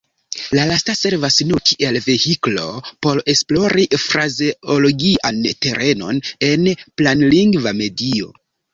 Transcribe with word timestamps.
La 0.59 0.61
lasta 0.69 0.95
servas 0.99 1.37
nur 1.49 1.61
kiel 1.71 1.99
vehiklo 2.05 2.65
por 3.07 3.23
esplori 3.35 3.87
frazeologian 4.07 5.45
terenon 5.69 6.27
en 6.53 6.69
planlingva 6.83 7.81
medio. 7.87 8.37